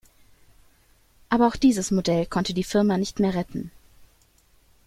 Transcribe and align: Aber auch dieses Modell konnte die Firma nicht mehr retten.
Aber 1.29 1.45
auch 1.47 1.55
dieses 1.55 1.91
Modell 1.91 2.25
konnte 2.25 2.55
die 2.55 2.63
Firma 2.63 2.97
nicht 2.97 3.19
mehr 3.19 3.35
retten. 3.35 3.69